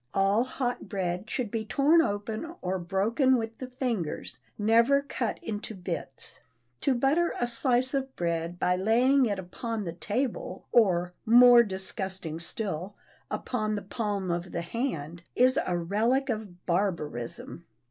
All 0.15 0.45
hot 0.45 0.89
bread 0.89 1.29
should 1.29 1.51
be 1.51 1.63
torn 1.63 2.01
open 2.01 2.55
or 2.63 2.79
broken 2.79 3.37
with 3.37 3.59
the 3.59 3.67
fingers, 3.67 4.39
never 4.57 5.03
cut 5.03 5.37
into 5.43 5.75
bits. 5.75 6.39
To 6.79 6.95
butter 6.95 7.35
a 7.39 7.45
slice 7.45 7.93
of 7.93 8.15
bread 8.15 8.57
by 8.57 8.75
laying 8.77 9.27
it 9.27 9.37
upon 9.37 9.83
the 9.83 9.93
table 9.93 10.65
or, 10.71 11.13
more 11.23 11.61
disgusting 11.61 12.39
still, 12.39 12.95
upon 13.29 13.75
the 13.75 13.83
palm 13.83 14.31
of 14.31 14.51
the 14.51 14.63
hand, 14.63 15.21
is 15.35 15.59
a 15.67 15.77
relic 15.77 16.29
of 16.29 16.65
barbarism. 16.65 17.67